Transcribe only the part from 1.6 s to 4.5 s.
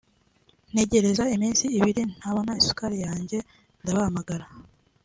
ibiri ntabona isukari yanjye ndabahamagara